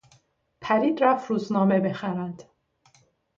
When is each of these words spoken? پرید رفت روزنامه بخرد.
پرید 0.61 1.03
رفت 1.03 1.29
روزنامه 1.31 1.79
بخرد. 1.79 2.43